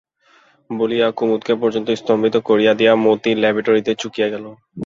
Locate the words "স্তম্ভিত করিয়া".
1.93-2.73